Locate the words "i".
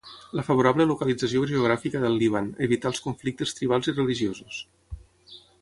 3.93-3.97